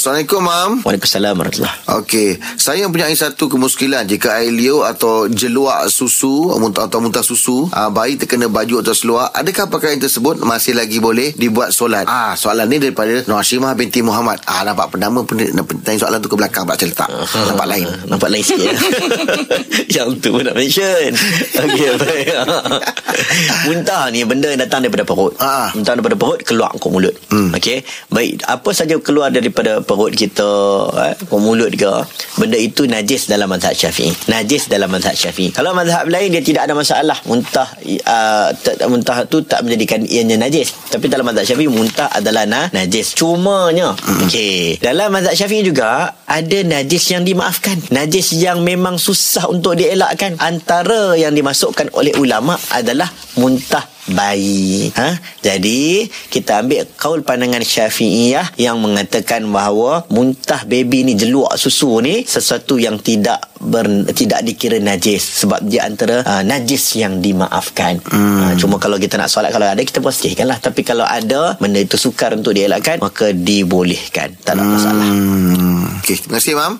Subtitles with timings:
[0.00, 0.70] Assalamualaikum, Mam.
[0.80, 7.04] Waalaikumsalam warahmatullahi Okey, saya mempunyai satu kemuskilan jika air liur atau jeluak susu muntah atau
[7.04, 11.76] muntah susu, aa, bayi terkena baju atau seluar, adakah pakaian tersebut masih lagi boleh dibuat
[11.76, 12.08] solat?
[12.08, 14.40] Ah, soalan ni daripada Hashimah binti Muhammad.
[14.48, 15.36] Ah, nampak penama pun
[15.84, 17.08] tanya soalan tu ke belakang pula saya letak.
[17.52, 17.84] Nampak lain.
[17.84, 18.76] Ah, Nampak lain sikit ya?
[20.00, 21.12] Yang tu pun nak mention
[21.50, 22.26] Okey baik
[23.66, 25.74] Muntah ni benda yang datang daripada perut Ah.
[25.74, 27.50] Muntah daripada perut Keluar ke mulut hmm.
[27.58, 30.50] Okey Baik Apa saja keluar daripada perut kita
[30.94, 31.90] eh, mulut ke
[32.38, 34.14] Benda itu najis dalam mazhab syafi'i.
[34.30, 35.50] Najis dalam mazhab syafi'i.
[35.50, 37.18] Kalau mazhab lain Dia tidak ada masalah.
[37.26, 37.66] Muntah
[38.06, 40.70] uh, tak, Muntah tu tak menjadikan ianya najis.
[40.94, 43.18] Tapi dalam mazhab syafi'i Muntah adalah na, najis.
[43.18, 44.30] Cumanya hmm.
[44.30, 47.90] Okey Dalam mazhab syafi'i juga Ada najis yang dimaafkan.
[47.90, 50.38] Najis yang memang susah untuk dielakkan.
[50.38, 54.88] Antara yang dimasukkan oleh ulama adalah muntah bayi.
[54.96, 55.20] Ha?
[55.44, 62.24] Jadi kita ambil kaul pandangan Syafi'iyah yang mengatakan bahawa muntah baby ni jeluak susu ni
[62.24, 68.00] sesuatu yang tidak ber, tidak dikira najis sebab dia antara uh, najis yang dimaafkan.
[68.08, 68.50] Hmm.
[68.50, 72.00] Uh, cuma kalau kita nak solat kalau ada kita bersihkanlah tapi kalau ada benda itu
[72.00, 74.32] sukar untuk dielakkan maka dibolehkan.
[74.40, 75.06] Tak ada masalah.
[75.06, 76.00] Hmm.
[76.00, 76.74] Okey, terima kasih, Mam.